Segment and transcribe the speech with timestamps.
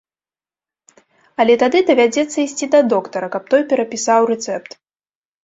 [1.43, 4.71] Але тады давядзецца ісці да доктара, каб той перапісаў рэцэпт.